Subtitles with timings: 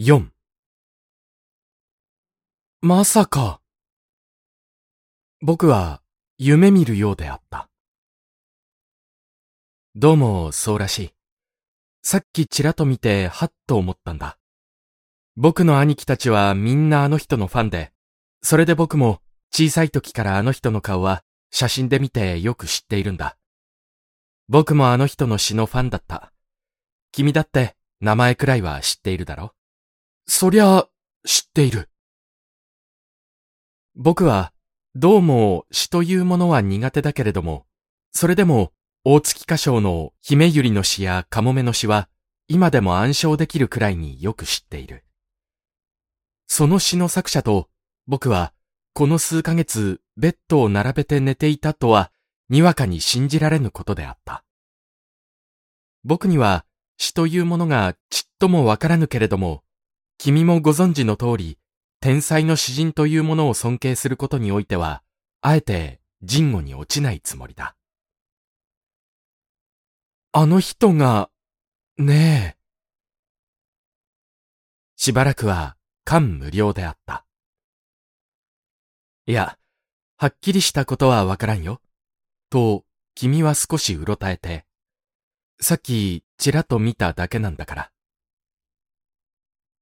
[0.00, 0.28] 4
[2.82, 3.60] まさか。
[5.40, 6.02] 僕は
[6.38, 7.68] 夢見るようであった。
[9.96, 11.10] どうもそうらしい。
[12.04, 14.38] さっきちらと見てはっと思ったんだ。
[15.36, 17.90] 僕の兄貴たちはみんなあの人のファンで、
[18.40, 19.20] それで僕も
[19.52, 23.36] 小さい時からあの人の顔は写真で見てよく知っているんだ。
[24.48, 26.32] 僕もあの人の詩のファンだった。
[27.10, 29.54] 君だって名前くらいは知っているだろ
[30.30, 30.86] そりゃ、
[31.26, 31.88] 知っている。
[33.96, 34.52] 僕は、
[34.94, 37.66] どうも詩というものは苦手だけれども、
[38.12, 38.74] それでも、
[39.04, 42.10] 大月歌唱の姫百合の詩やカモメの詩は、
[42.46, 45.06] 今でも暗唱できるくらいによく知っている。
[46.46, 47.70] その詩の作者と、
[48.06, 48.52] 僕は、
[48.92, 52.12] この数ヶ月、ベッドを並べて寝ていたとは、
[52.50, 54.44] にわかに信じられぬことであった。
[56.04, 56.66] 僕には、
[56.98, 59.64] 詩というものがちっともわからぬけれども、
[60.18, 61.58] 君もご存知の通り、
[62.00, 65.04] 天才の詩人というものを尊敬することにおいては、
[65.40, 67.76] あえて人語に落ちないつもりだ。
[70.32, 71.30] あの人が、
[71.98, 72.58] ねえ。
[74.96, 77.24] しばらくは感無量であった。
[79.26, 79.56] いや、
[80.16, 81.80] はっきりしたことはわからんよ。
[82.50, 84.66] と、君は少しうろたえて、
[85.60, 87.92] さっきちらっと見ただけなんだから。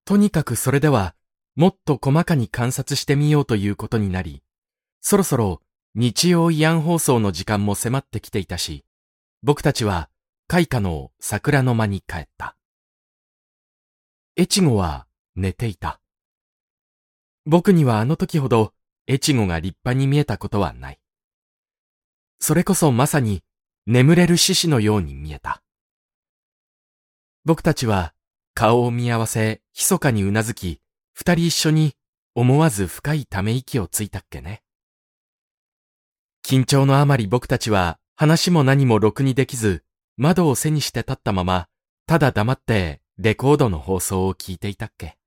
[0.07, 1.17] とにかくそれでは、
[1.57, 4.45] もっと細かに観察してみようということになり、
[5.01, 5.61] そろそろ
[5.97, 8.84] 日曜慰安放送の時間も迫ってきていたし、
[9.43, 10.09] 僕たちは
[10.47, 12.57] 開花の桜の間に帰った。
[14.39, 16.01] 越後は寝ていた。
[17.45, 18.75] 僕にはあの時ほど
[19.11, 21.01] 越後が立派に見えたことはない。
[22.39, 23.43] それこそまさに
[23.87, 25.65] 眠れる獅子のように見えた。
[27.45, 28.12] 僕たちは
[28.57, 30.81] 顔を見合わせ、密かにうなずき、
[31.12, 31.93] 二人一緒に
[32.35, 34.62] 思わず深いため息をついたっけね。
[36.43, 39.84] 緊張のあまり僕たちは話も何もろくにできず、
[40.17, 41.69] 窓を背にして立ったまま、
[42.06, 45.19] ただ黙ってレコードの放送を聞いていたっけ。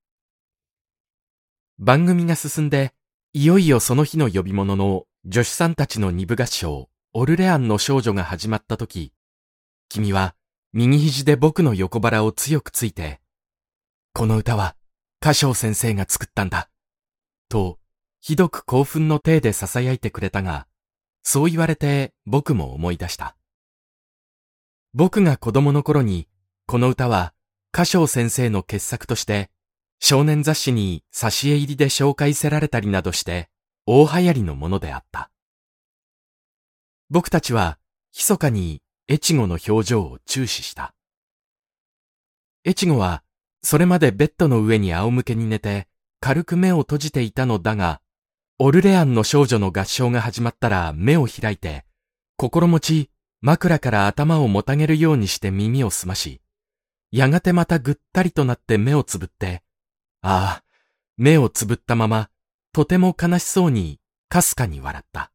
[1.77, 2.93] 番組が進んで、
[3.33, 9.13] いよいよその日の呼び物の女子さんたちの二部合唱、オルレアンの少女が始まった時、
[9.87, 10.33] 君は
[10.71, 13.19] 右肘で僕の横腹を強くついて、
[14.13, 14.75] この歌は
[15.19, 16.69] 歌唱先生が作ったんだ。
[17.49, 17.79] と、
[18.21, 20.67] ひどく興奮の体で囁いてくれたが、
[21.23, 23.35] そう言われて僕も思い出した。
[24.93, 26.27] 僕が子供の頃に、
[26.67, 27.33] この歌は
[27.73, 29.49] 歌唱先生の傑作として、
[29.99, 33.49] 少年雑誌に挿絵入りで紹介せられたりなどして、
[33.87, 35.31] 大流行りのものであった。
[37.09, 37.79] 僕たちは、
[38.13, 40.93] 密かに越後の表情を注視した。
[42.65, 43.23] 越後は、
[43.63, 45.87] それまでベッドの上に仰向けに寝て、
[46.21, 48.01] 軽く目を閉じていたのだが、
[48.59, 51.85] オルレアンの少女の合唱が始まったら目を開いて、
[52.37, 53.09] 心持ち
[53.41, 56.41] 枕から頭をもたげるようにして耳を澄まし、
[57.11, 59.63] やがてまたぐったりとなって目をつぶって、
[60.21, 60.63] ああ、
[61.17, 62.29] 目をつぶったまま、
[62.73, 65.31] とても悲しそうに、かすかに笑った。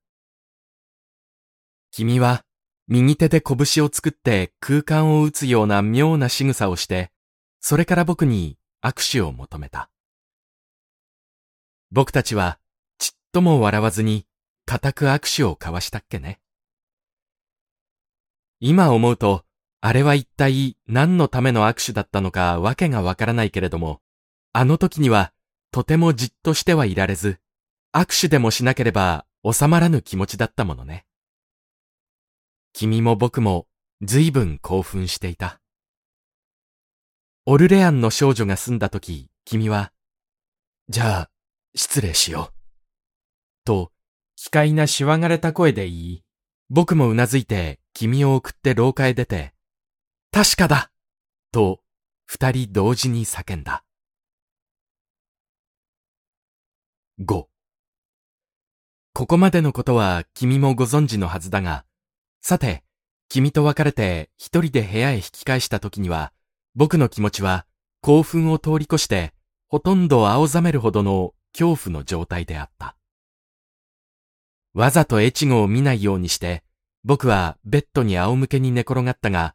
[1.90, 2.44] 君は、
[2.86, 7.10] 右手で拳を作って空間を打つような妙な仕草をして、
[7.60, 9.90] それから僕に握手を求めた。
[11.90, 12.58] 僕たちは、
[12.98, 14.26] ちっとも笑わずに、
[14.66, 16.40] 固く握手を交わしたっけね。
[18.60, 19.44] 今思うと、
[19.80, 24.00] あれは一体何のための握手だったのかわけがわからないけれども、
[24.52, 25.32] あの時には、
[25.70, 27.38] とてもじっとしてはいられず、
[27.94, 31.06] 握手でもしなければ収まらぬ気持ちだったものね。
[32.76, 33.68] 君も僕も
[34.02, 35.60] 随分興奮していた。
[37.46, 39.92] オルレアンの少女が住んだ時、君は、
[40.88, 41.30] じゃあ、
[41.76, 42.54] 失礼しよう。
[43.64, 43.92] と、
[44.34, 46.24] 奇怪なしわがれた声で言い、
[46.68, 49.54] 僕もうなずいて君を送って廊下へ出て、
[50.32, 50.90] 確かだ
[51.52, 51.80] と、
[52.26, 53.84] 二人同時に叫んだ。
[57.20, 57.46] 5
[59.12, 61.84] ここまでのことは君もご存知のはずだが、
[62.46, 62.84] さて、
[63.30, 66.30] 君と別れて一人で部屋へ引き返した時には、
[66.74, 67.64] 僕の気持ちは
[68.02, 69.32] 興奮を通り越して、
[69.68, 72.98] ほとんど青ざめるほどの恐怖の状態であった。
[74.74, 76.64] わざと越後を見ないようにして、
[77.02, 79.54] 僕はベッドに仰向けに寝転がったが、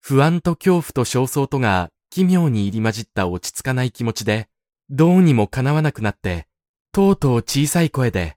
[0.00, 4.48] 不安と恐怖と焦燥とが奇妙に入り混じった落ち着かない気持ちで、
[4.90, 6.46] どうにも叶わなくなって、
[6.92, 8.36] とうとう小さい声で、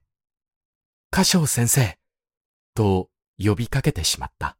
[1.14, 2.00] 歌唱先生、
[2.74, 3.11] と
[3.44, 4.58] 呼びかけてしまった。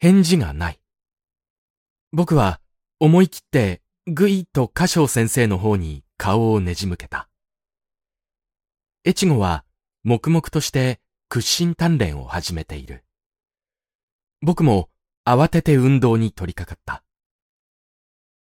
[0.00, 0.80] 返事がない。
[2.12, 2.60] 僕は
[2.98, 7.28] 思い切ってぐいっと歌唱先生の方に顔をねじ向けた。
[9.06, 9.64] 越後は
[10.04, 13.04] 黙々として屈伸鍛錬を始めている。
[14.40, 14.90] 僕も
[15.24, 17.04] 慌てて運動に取り掛かった。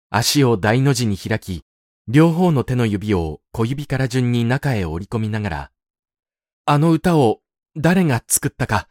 [0.10, 1.64] 足を大の字に開き、
[2.08, 5.72] 両方の手の指を小指から順に中へ折り込みながら、
[6.66, 7.42] あの歌を
[7.80, 8.90] 誰が作ったか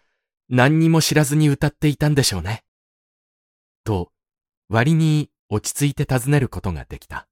[0.48, 2.64] 何にも知らずに歌っていたんでしょうね。
[3.84, 4.10] と、
[4.70, 7.28] 割に落ち着いて尋ねることができた。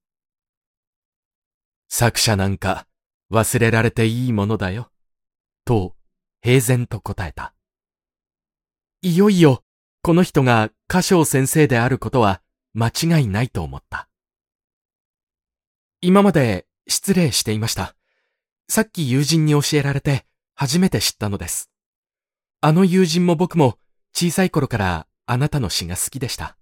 [1.89, 2.85] 作者なんか
[3.31, 4.91] 忘れられていいものだよ。
[5.65, 5.95] と、
[6.43, 7.55] 平然と答えた。
[9.01, 9.63] いよいよ、
[10.03, 12.43] この人が歌唱先生であることは
[12.75, 14.07] 間違いないと思った。
[16.01, 17.95] 今まで失礼していました。
[18.69, 20.27] さっき友人に教えられて
[20.59, 21.69] 初めて知ったのです。
[22.61, 23.77] あの友人も僕も
[24.11, 26.57] 小さい頃からあなたの詩が好きでした。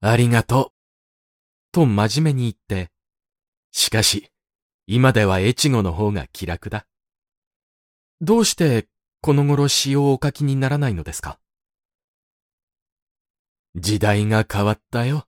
[0.00, 0.72] ありがとう。
[1.72, 2.54] と真面目に言っ
[2.84, 2.92] て、
[3.72, 4.30] しかし、
[4.86, 6.86] 今では越後の方が気楽だ。
[8.20, 8.86] どうして
[9.20, 11.40] この頃詩をお書きにならないのですか？
[13.74, 15.26] 時代が変わったよ。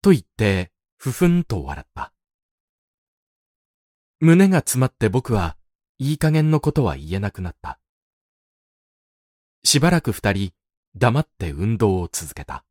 [0.00, 2.14] と言って、ふふんと笑った。
[4.20, 5.58] 胸が詰まって僕は
[5.98, 7.78] いい加減のことは言えなくなった。
[9.62, 10.52] しばらく二人
[10.96, 12.64] 黙って運動を続けた。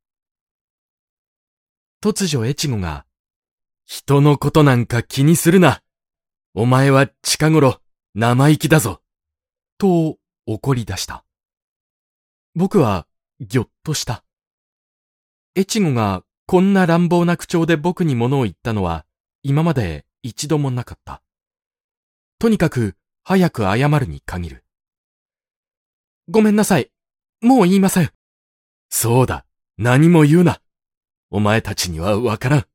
[2.02, 3.06] 突如越後が、
[3.86, 5.82] 人のことなんか気にするな。
[6.54, 7.80] お前は近頃
[8.14, 9.02] 生意気だぞ。
[9.78, 11.26] と怒り出した。
[12.56, 13.08] 僕は
[13.40, 14.24] ぎょっとした。
[15.58, 19.06] 越後がこんな乱暴な口調で僕に物を言ったのは
[19.42, 21.22] 今まで一度もなかった。
[22.38, 24.66] とにかく早く謝るに限る。
[26.30, 26.92] ごめんなさい。
[27.42, 28.12] もう言いません。
[28.90, 29.46] そうだ。
[29.78, 30.62] 何も言うな。
[31.30, 32.66] お前たちにはわからん。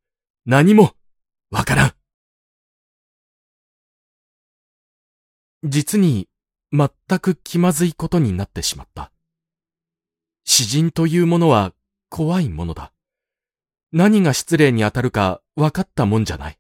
[0.47, 0.95] 何も
[1.51, 1.93] わからん。
[5.65, 6.29] 実に
[6.73, 9.13] 全く気まずいことになってしまった。
[10.45, 11.75] 詩人というものは
[12.09, 12.93] 怖いものだ。
[13.93, 16.59] 何が失礼に当たるか分かったもんじゃない。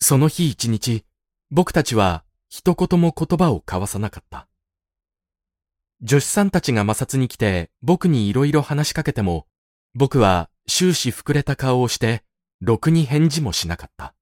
[0.00, 1.04] その日一日、
[1.56, 4.46] 僕たちは一言も言葉を交わさなかった。
[6.02, 9.46] 女子さんたちが摩擦に来て僕に色々話しかけても、
[9.94, 12.24] 僕は終始膨れた顔をして、
[12.60, 14.14] ろくに返事もしなかった。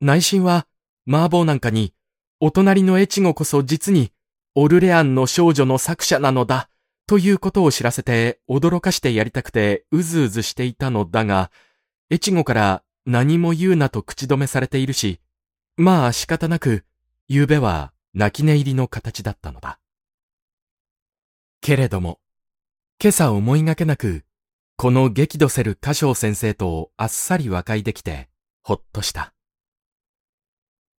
[0.00, 0.68] 内心は、
[1.08, 1.92] 麻婆なんかに、
[2.38, 4.12] お隣の越後こそ実に、
[4.54, 6.70] オルレアンの少女の作者なのだ、
[7.08, 11.50] ということを知らせて驚かしてやりたくてうずうずしていたのだが、
[12.12, 15.18] 越後から何も言うなと口止めされているし、
[15.76, 16.84] まあ仕方なく、
[17.28, 19.78] 夕べは泣き寝入りの形だったのだ。
[21.62, 22.20] けれども、
[23.02, 24.24] 今朝思いがけなく、
[24.76, 28.28] この激怒せる歌唱先生とあっさり和解できて、
[28.62, 29.32] ほっとした。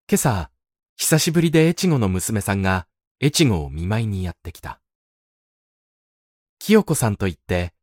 [0.09, 0.51] 今朝、
[0.97, 2.87] 久しぶりで越後の娘さんが
[3.23, 4.81] 越後を見舞いにやってきた。
[6.59, 7.75] 清子さんといって、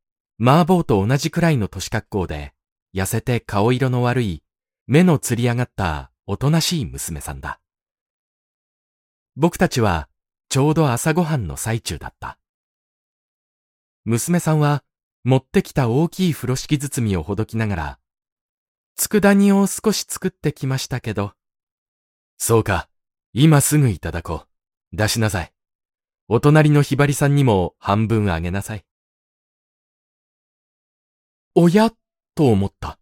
[0.41, 2.53] 麻婆と同じくらいの年格好で、
[2.95, 4.41] 痩せて顔色の悪い、
[4.87, 7.59] 目のつり上がったおとなしい娘さんだ。
[9.35, 10.07] 僕たちは、
[10.47, 12.37] ちょうど朝ごはんの最中だった。
[14.05, 14.83] 娘さんは、
[15.23, 17.99] 持ってきた大きい風呂敷包みをほどきながら、
[18.95, 21.33] 佃煮を少し作ってきましたけど。
[22.37, 22.89] そうか、
[23.33, 24.45] 今すぐいただこ
[24.93, 24.95] う。
[24.95, 25.51] 出しなさい。
[26.27, 28.85] お隣のひばりさんにも半分あげなさい。
[31.55, 31.91] おや
[32.35, 32.99] と思った。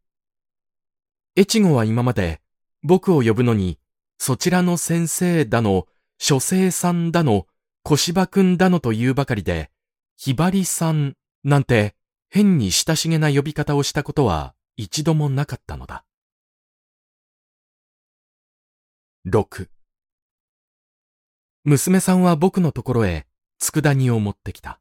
[1.37, 2.39] 越後は今まで
[2.87, 3.77] 僕を呼ぶのに、
[4.17, 5.85] そちらの先生だの、
[6.17, 7.45] 書生さんだの、
[7.83, 9.69] 小芝くんだのというばかりで、
[10.15, 11.95] ひばりさんなんて
[12.29, 16.03] 変に親しげな呼び方をしたことは一度もなかったのだ。
[19.27, 19.69] 6
[21.65, 23.27] 娘さんは僕のところへ
[23.59, 24.79] 佃煮を持ってきた。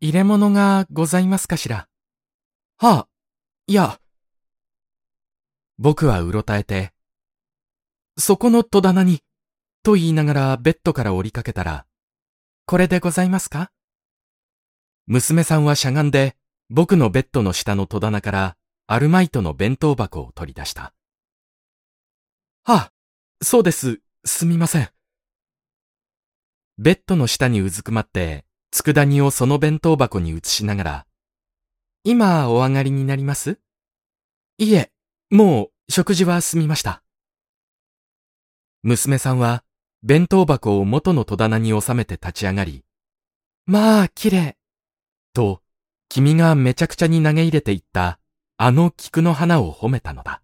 [0.00, 1.88] 入れ物がございますかしら？
[2.78, 3.08] はあ、
[3.66, 3.98] いや。
[5.78, 6.92] 僕はうろたえて、
[8.16, 9.22] そこの戸棚に、
[9.82, 11.86] と言いながらベッドから降りかけたら、
[12.64, 13.70] これでございますか？
[15.06, 16.36] 娘さんはしゃがんで、
[16.70, 20.94] 僕のベッドの下の戸棚からアルマイトの弁当箱を取り出した。
[22.64, 22.90] あ、
[23.42, 24.88] そうです、すみません。
[26.78, 31.06] ベッドの下にうずくまって、佃煮をその弁当箱に移しながら、
[32.04, 33.58] 今お上がりになります？
[34.56, 34.90] いえ、
[35.30, 37.02] もう食事は済みました。
[38.82, 39.64] 娘さんは
[40.02, 42.84] 弁当箱を元の戸棚に収めて立ち上がり、
[43.66, 44.56] まあ、綺麗。
[45.32, 45.62] と、
[46.10, 48.18] 君がめちゃくちゃに投げ入れていった
[48.58, 50.42] あの菊の花を褒めたのだ。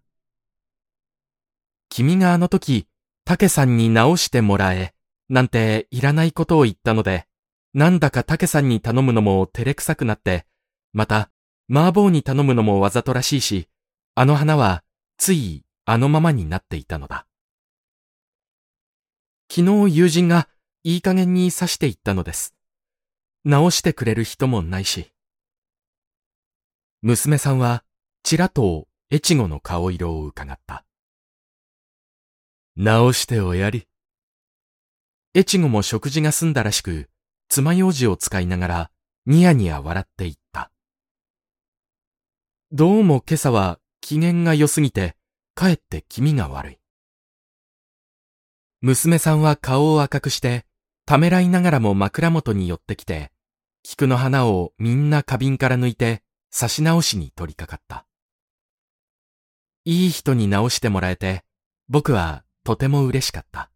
[1.89, 2.87] 君があの時、
[3.23, 4.95] 竹さんに直してもらえ、
[5.29, 7.27] なんていらないことを言ったので、
[7.73, 10.45] なんだか竹さんに頼むのも照れくさくなって、
[10.91, 11.29] また、
[11.69, 13.69] 麻婆に頼むのもわざとらしいし、
[14.21, 14.83] あの花は、
[15.17, 17.25] つい、あのままになっていたのだ。
[19.51, 20.47] 昨日友人が、
[20.83, 22.53] いい加減に刺していったのです。
[23.45, 25.11] 直してくれる人もないし。
[27.01, 27.83] 娘さんは、
[28.21, 30.85] ちらと越後の顔色を伺った。
[32.75, 33.87] 直しておやり。
[35.35, 37.09] 越後も食事が済んだらしく、
[37.49, 38.91] 爪楊枝を使いながら、
[39.25, 40.71] ニヤニヤ笑っていった。
[42.71, 45.15] どうも今朝は機嫌が良すぎて、
[45.55, 46.77] かえって気味が悪い。
[48.81, 50.65] 娘さんは顔を赤くして、
[51.05, 53.31] ためらいながらも枕元に寄ってきて、
[53.83, 58.05] 菊の花をみんな花瓶から抜いて、差し直しに取り掛かった。
[59.85, 61.43] いい人に直してもらえて、
[61.87, 63.71] 僕はとても嬉しかった。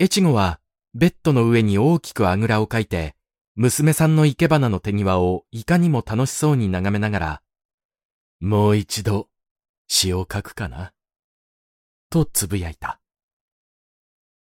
[0.00, 0.60] 越後は
[0.94, 3.14] ベッドの上に大きくあぐらをかいて、
[3.54, 7.42] 娘さんの生け花の手際をいかにも楽しそうに眺めながら、
[8.44, 9.28] もう一度
[9.86, 10.92] 詩を書くかな？
[12.10, 13.00] とつぶやいた。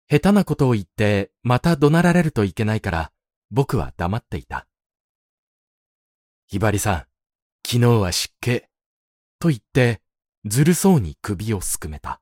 [0.10, 3.12] 下手なことを言ってまた怒鳴られるといけないから
[3.52, 4.66] 僕は黙っていた。
[6.48, 6.96] ひばりさん、
[7.68, 8.64] 昨日は湿気。
[9.40, 10.00] と言って
[10.46, 12.22] ずるそうに首をすくめた。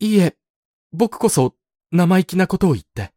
[0.00, 0.36] いいえ、
[0.92, 1.54] 僕こそ
[1.92, 3.12] 生意気なことを言って。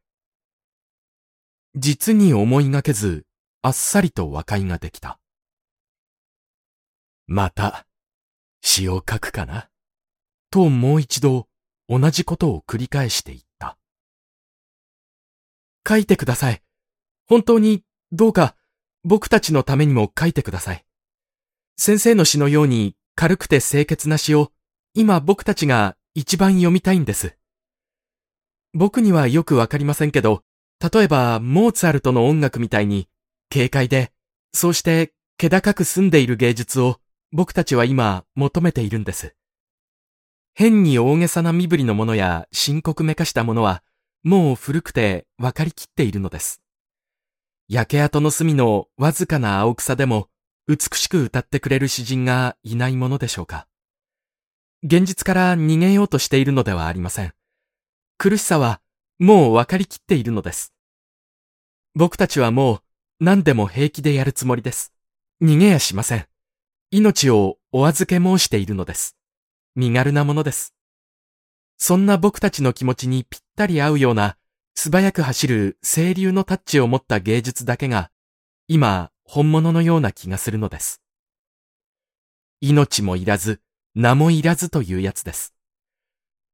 [1.73, 3.25] 実に思いがけず、
[3.63, 5.19] あっさりと和解ができた。
[7.27, 7.85] また、
[8.61, 9.69] 詩を書くかな？
[10.51, 11.47] ともう一度
[11.89, 13.77] 同じことを繰り返していった。
[15.87, 16.61] 書いてください。
[17.27, 18.55] 本当にどうか
[19.03, 20.85] 僕たちのためにも書いてください。
[21.77, 24.51] 先生の詩のように軽くて清潔な詩を
[24.93, 27.35] 今僕たちが一番読みたいんです。
[28.73, 30.43] 僕にはよくわかりませんけど、
[30.93, 33.07] 例えばモーツァルトの音楽みたいに
[33.51, 34.11] 軽快で、
[34.53, 36.99] そうして気高く澄んでいる芸術を
[37.35, 39.33] 僕たちは今求めているんです。
[40.53, 43.81] 変に大げさな身振りのものや深刻めかしたものは
[44.23, 46.61] もう古くて分かりきっているのです。
[47.67, 50.29] 焼け跡の隅のわずかな青草でも
[50.67, 53.67] 美しく歌ってくれる詩人がいないものでしょうか。
[54.83, 57.33] 現実から逃げようとしているのではありません。
[58.19, 58.79] 苦しさは
[59.17, 60.71] もう分かりきっているのです。
[61.95, 62.79] 僕たちはもう
[63.19, 64.93] 何でも平気でやるつもりです。
[65.41, 66.27] 逃げやしません。
[66.95, 69.17] 命をお預け申しているのです。
[69.75, 70.75] 身軽なものです。
[71.79, 74.38] そんな僕たちの気持ちにぴったり合うような
[74.75, 78.12] 素早く走る清流のタッチを持った芸術だけが
[78.67, 81.01] 今本物のような気がするのです。
[82.62, 83.59] 命もいらず、
[83.95, 85.55] 名もいらずというやつです。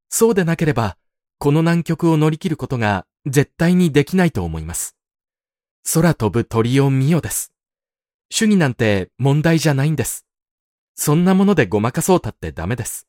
[0.07, 0.95] そうでなければ、
[1.37, 4.95] この難局を乗り切ることが絶対にできないと思います。
[5.93, 7.51] 空飛ぶ鳥を見よです。
[8.31, 10.25] 主義なんて問題じゃないんです。
[11.01, 13.07] そんなものでごまかそうたってダメです。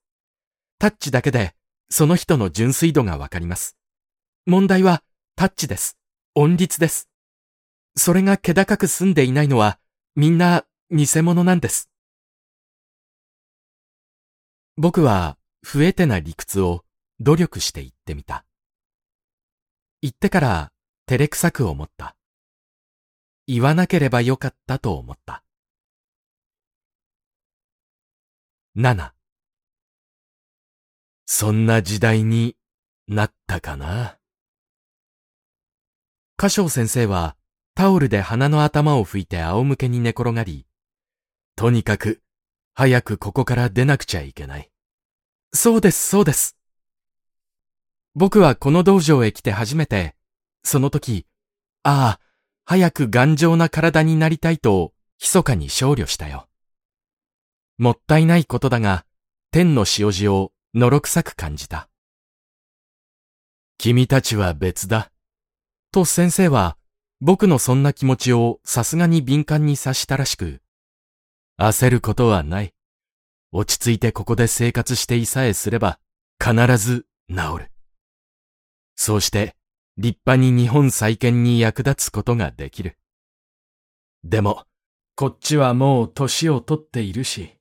[0.78, 1.56] タッチだけで、
[1.88, 3.76] その人の純粋度がわかります。
[4.46, 5.02] 問題は、
[5.34, 5.98] タッチです。
[6.36, 7.08] 音律です。
[7.96, 9.80] それが気高く済んでいないのは、
[10.14, 11.90] みんな偽物なんです。
[14.76, 16.84] 僕は、不得手な理屈を
[17.18, 18.44] 努力して言ってみた。
[20.00, 20.72] 言ってから、
[21.06, 22.14] 照れくさく思った。
[23.48, 25.42] 言わなければよかったと思った。
[28.76, 29.14] 7
[31.26, 32.54] そんな時代に
[33.08, 34.16] なったかな？
[36.38, 37.34] 歌唱先生は
[37.74, 40.68] タオルで鼻の頭を拭いて仰向けに寝転がり、
[41.56, 42.22] とにかく
[42.72, 44.70] 早くここから出なくちゃいけない。
[45.52, 46.56] そうです、そうです。
[48.14, 50.14] 僕はこの道場へ来て初めて、
[50.62, 51.26] その時、
[51.82, 52.20] ああ、
[52.64, 56.46] 早く頑丈な体になりたいと、密かに少慮したよ。
[57.80, 59.06] もったいないことだが、
[59.52, 61.88] 天の塩地をのろくさく感じた。
[63.78, 65.10] 君たちは別だ。
[65.90, 66.76] と先生は、
[67.22, 70.60] 僕のそんな気持ちをさすがに敏感に察したらしく、
[71.58, 72.74] 焦ることはない。
[73.50, 75.98] 落ち着いてここで生活していさえすれば、
[76.38, 77.72] 必ず治る。
[78.94, 79.56] そうして、
[79.96, 82.98] 立派に日本再建に役立つことができる。
[84.22, 84.66] でも、
[85.16, 87.56] こっちはもう年を取っているし、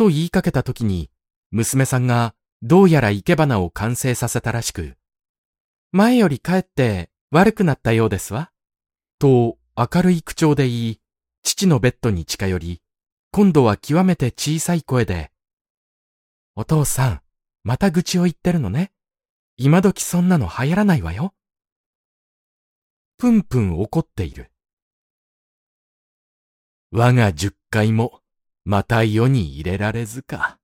[0.00, 1.10] と言いかけた時に、
[1.50, 4.96] 娘さんがどうやら生け花を完成させたらしく、
[5.92, 8.50] 前よりかえって悪くなったようですわ。
[9.18, 11.00] と明るい口調で言い、
[11.42, 12.82] 父のベッドに近寄り、
[13.30, 15.32] 今度は極めて小さい声で、
[16.56, 17.20] お父さん、
[17.62, 18.92] また愚痴を言ってるのね。
[19.58, 21.34] 今時そんなの流行らないわよ。
[23.18, 24.50] ぷんぷん怒っている。
[26.90, 28.22] 我が十回も、
[28.64, 30.58] また世に入れられずか。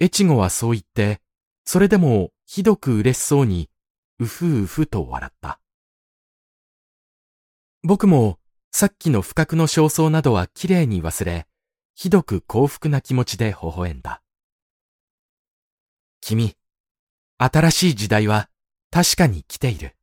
[0.00, 1.20] 越後はそう言って、
[1.64, 3.70] それでもひどく嬉しそうに、
[4.18, 5.60] うふうふと笑った。
[7.82, 8.38] 僕も、
[8.70, 11.46] さっきの不覚の焦燥などはきれいに忘れ、
[11.94, 14.22] ひどく幸福な気持ちで微笑んだ。
[16.20, 16.56] 君、
[17.38, 18.48] 新しい時代は
[18.90, 19.96] 確かに来ている。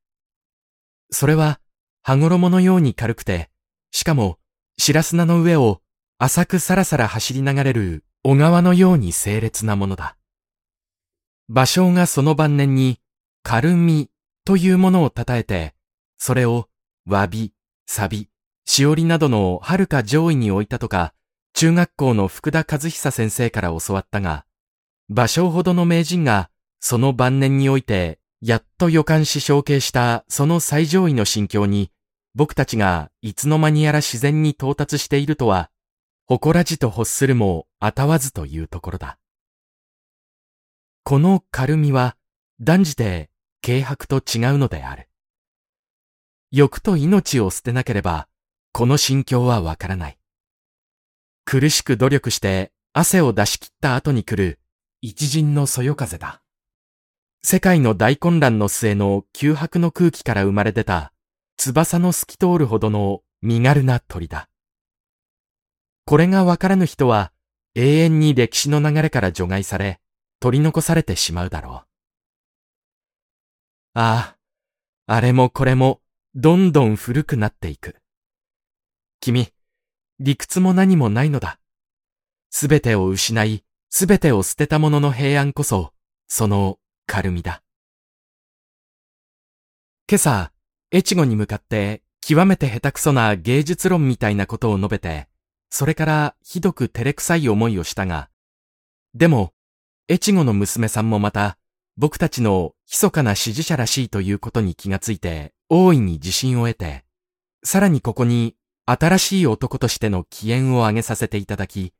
[1.10, 1.60] それは、
[2.04, 3.50] 羽衣のように軽くて、
[3.92, 4.38] しかも、
[4.84, 5.80] 白砂の上を
[6.18, 10.18] 浅くさらさら走り流れる小川のように清烈なものだ。
[11.52, 13.00] 芭蕉がその晩年に、
[13.44, 14.10] 軽み
[14.44, 15.76] というものを称えて、
[16.18, 16.68] それを、
[17.08, 17.54] 詫び、
[17.86, 18.30] サビ、
[18.66, 21.14] しおりなどの遥か上位に置いたとか、
[21.54, 24.46] 中学校の福田和久先生から教わったが、
[25.12, 31.92] 芭蕉ほどの名人が、その晩年において、やっと予感し承継したその最上位の心境に、
[32.34, 35.70] 僕たちがいつの間にやら自然に到達しているとは、
[36.28, 39.18] 誇らじと欲するもあたわずというところだ。
[41.04, 42.16] この軽みは、
[42.62, 43.30] 断じて
[43.62, 45.10] 軽薄と違うのである。
[46.52, 48.28] 欲と命を捨てなければ、
[48.72, 50.18] この心境はわからない。
[51.44, 54.60] 苦しく努力して汗を出し切った後に来る
[55.02, 56.42] 一陣のそよ風だ。
[57.44, 61.11] 世界の大混乱の末の窮迫の空気から生まれ出た
[61.64, 64.50] 翼の透き通るほどの身軽な鳥だ。
[66.06, 67.32] これがわからぬ人は
[67.76, 70.00] 永遠に歴史の流れから除外され
[70.40, 71.88] 取り残されてしまうだろう。
[73.94, 74.38] ああ、
[75.06, 76.02] あれもこれも
[76.34, 77.96] どんどん古くなっていく。
[79.20, 79.50] 君、
[80.20, 81.60] 理屈も何もないのだ。
[82.50, 85.94] すべてを失い、すべてを捨てた者の平安こそ、
[86.28, 87.62] その軽みだ。
[90.10, 90.52] 今朝、
[90.94, 95.28] 越後に向かって極めて下手くそな芸術論みたいなことを述べて、
[95.70, 98.30] それからひどく照れくさい思いをしたが、
[99.14, 99.54] でも、
[100.10, 101.58] 越後の娘さんもまた、
[101.98, 107.06] 僕たちの密かな支持者らしいということに気がついて、大いに自信を得て、
[107.64, 111.94] さらにここに新しい男としての起源を挙げさせていただき、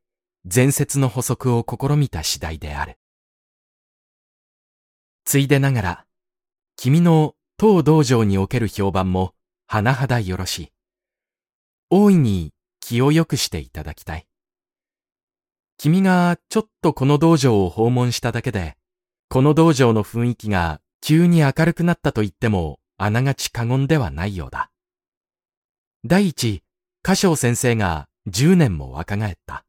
[0.52, 2.98] 前説の補足を試みた次第である。
[5.24, 6.06] ついでながら、
[6.76, 9.34] 君の当道場における評判も
[9.68, 10.72] 甚だよろしい。
[11.90, 14.26] 大いに気を良くしていただきたい。
[15.78, 18.76] 君がちょっとこの道場を訪問しただけで、
[19.28, 24.70] この道場の雰囲気が急に明るくなったと言ってもあながち過言ではないようだ。
[26.04, 26.62] 第一、
[27.04, 29.64] 歌唱先生が10年も若返った。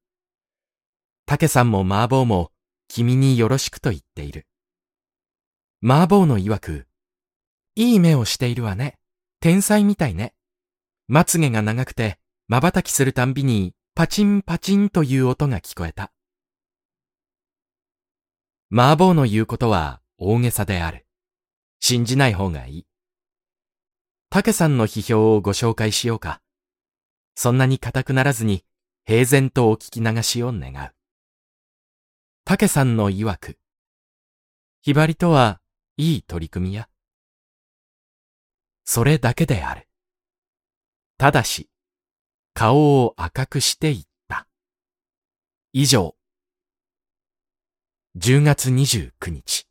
[1.26, 2.52] 竹さんも麻婆も
[2.88, 4.46] 君によろしくと言っている。
[5.84, 6.88] 麻婆の曰く、
[7.76, 8.98] いい目をしているわね。
[9.40, 10.34] 天才みたいね。
[11.08, 16.12] まつげが長くて、瞬きするたんびにパチンパチンという音が聞こえた。
[18.72, 21.06] 麻婆の言うことは大げさである。
[21.80, 22.88] 信じない方がいい。
[24.30, 26.42] 竹さんの批評をご紹介しようか。
[27.36, 28.64] そんなに固くならずに
[29.06, 30.92] 平然とお聞き流しを願う。
[32.46, 33.58] 竹さんの曰く、
[34.82, 35.60] ひばりとは
[35.98, 36.88] いい取り組みや。
[38.86, 39.88] それだけである。
[41.17, 41.69] ただし、
[42.54, 44.48] 顔を赤くしていった。
[45.72, 46.15] 以上。
[48.17, 49.67] 10月29日。